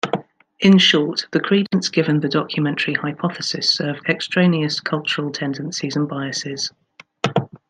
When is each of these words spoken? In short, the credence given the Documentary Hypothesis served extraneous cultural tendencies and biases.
In 0.61 0.79
short, 0.79 1.27
the 1.29 1.39
credence 1.39 1.89
given 1.89 2.21
the 2.21 2.27
Documentary 2.27 2.95
Hypothesis 2.95 3.71
served 3.71 4.03
extraneous 4.09 4.79
cultural 4.79 5.31
tendencies 5.31 5.95
and 5.95 6.09
biases. 6.09 6.71